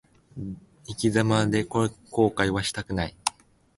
[0.87, 3.15] 生き様で後悔はしたくない。